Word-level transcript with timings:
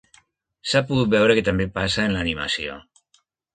S’ha 0.69 0.81
pogut 0.91 1.11
veure 1.11 1.35
que 1.41 1.45
també 1.51 1.69
passa 1.77 2.09
en 2.09 2.17
l’animació. 2.19 2.81